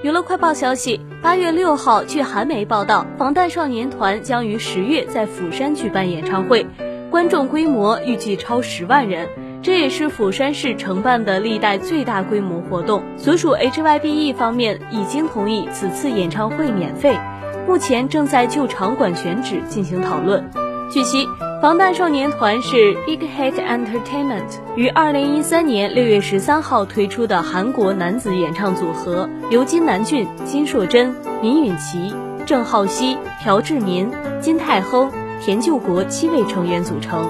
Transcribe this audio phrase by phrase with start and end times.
[0.00, 6.64] 娱乐快报消息，八月六号，据韩媒报道，防弹少年团将于十月在釜山举办演唱会，
[7.10, 9.26] 观众规模预计超十万人，
[9.60, 13.02] 这也是釜山市承办的历代最大规模活动。
[13.16, 17.18] 所属 HYBE 方面已经同意此次演唱会免费，
[17.66, 20.48] 目前正在就场馆选址进行讨论。
[20.92, 21.26] 据悉。
[21.60, 24.44] 防弹少年团是 Big Hit Entertainment
[24.76, 32.14] 于二零一三年六月十三号推出的韩国男子演唱组合，由金南俊、金硕珍、闵允琪、
[32.46, 34.08] 郑浩熙、朴智民、
[34.40, 35.10] 金泰亨、
[35.40, 37.28] 田救国七位成员组成。